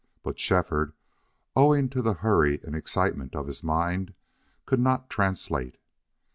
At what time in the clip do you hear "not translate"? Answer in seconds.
4.79-5.77